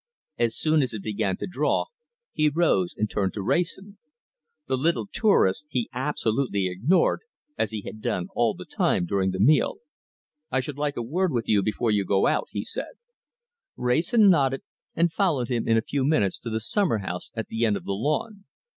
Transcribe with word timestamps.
As 0.39 0.57
soon 0.57 0.81
as 0.81 0.95
it 0.95 1.03
began 1.03 1.37
to 1.37 1.45
draw, 1.45 1.85
he 2.33 2.49
rose 2.49 2.95
and 2.97 3.07
turned 3.07 3.33
to 3.33 3.43
Wrayson. 3.43 3.99
The 4.65 4.75
little 4.75 5.05
tourist 5.05 5.67
he 5.69 5.91
absolutely 5.93 6.69
ignored, 6.69 7.21
as 7.55 7.69
he 7.69 7.81
had 7.81 8.01
done 8.01 8.29
all 8.33 8.55
the 8.55 8.65
time 8.65 9.05
during 9.05 9.29
the 9.29 9.39
meal. 9.39 9.75
"I 10.49 10.59
should 10.59 10.79
like 10.79 10.97
a 10.97 11.03
word 11.03 11.31
with 11.31 11.47
you 11.47 11.61
before 11.61 11.91
you 11.91 12.03
go 12.03 12.25
out," 12.25 12.47
he 12.49 12.63
said. 12.63 12.93
Wrayson 13.77 14.31
nodded, 14.31 14.63
and 14.95 15.13
followed 15.13 15.49
him 15.49 15.67
in 15.67 15.77
a 15.77 15.83
few 15.83 16.03
minutes 16.03 16.39
to 16.39 16.49
the 16.49 16.59
summer 16.59 16.97
house 16.97 17.29
at 17.35 17.49
the 17.49 17.63
end 17.63 17.77
of 17.77 17.83
the 17.85 17.93
lawn. 17.93 18.45